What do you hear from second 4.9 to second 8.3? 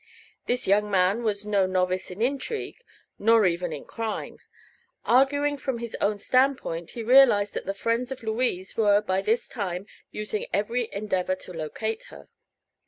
Arguing from his own stand point he realized that the friends of